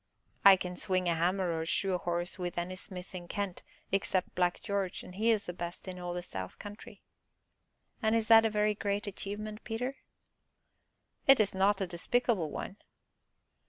"I 0.43 0.55
can 0.55 0.75
swing 0.75 1.07
a 1.07 1.13
hammer 1.13 1.53
or 1.55 1.63
shoe 1.67 1.93
a 1.93 1.99
horse 1.99 2.39
with 2.39 2.57
any 2.57 2.75
smith 2.75 3.13
in 3.13 3.27
Kent 3.27 3.61
except 3.91 4.33
Black 4.33 4.59
George, 4.59 5.03
and 5.03 5.13
he 5.13 5.29
is 5.29 5.45
the 5.45 5.53
best 5.53 5.87
in 5.87 5.99
all 5.99 6.15
the 6.15 6.23
South 6.23 6.57
Country." 6.57 7.03
"And 8.01 8.15
is 8.15 8.27
that 8.27 8.43
a 8.43 8.49
very 8.49 8.73
great 8.73 9.05
achievement, 9.05 9.63
Peter?" 9.63 9.93
"It 11.27 11.39
is 11.39 11.53
not 11.53 11.81
a 11.81 11.85
despicable 11.85 12.49
one." 12.49 12.77